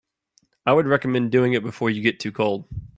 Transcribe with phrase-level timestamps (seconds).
[0.65, 2.65] I would recommend doing it before you get too old.